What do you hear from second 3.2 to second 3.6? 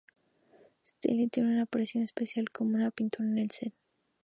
en el